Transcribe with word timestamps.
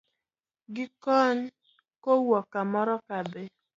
Gi 0.73 0.85
kony 1.03 1.39
kowuok 2.03 2.45
kamoro 2.53 2.95
kadhi 3.07 3.43